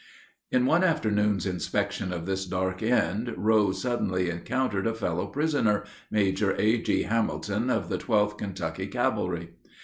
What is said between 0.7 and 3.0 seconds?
afternoon's inspection of this dark